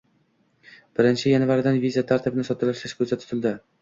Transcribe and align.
Birinchi 1.01 1.27
yanvardan 1.33 1.77
viza 1.83 2.05
tartibini 2.13 2.47
soddalashtirish 2.51 3.01
koʻzda 3.03 3.21
tutildi. 3.25 3.55